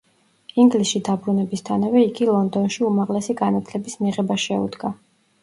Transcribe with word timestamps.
ინგლისში 0.61 1.01
დაბრუნებისთანავე 1.09 2.01
იგი 2.05 2.31
ლონდონში 2.31 2.81
უმაღლესი 2.89 3.37
განათლების 3.43 4.01
მიღებას 4.07 4.49
შეუდგა. 4.49 4.95